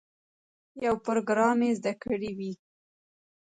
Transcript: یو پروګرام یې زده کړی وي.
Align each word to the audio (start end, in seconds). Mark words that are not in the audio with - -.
یو 0.85 0.93
پروګرام 1.05 1.57
یې 1.65 1.71
زده 1.79 1.93
کړی 2.03 2.31
وي. 2.37 2.51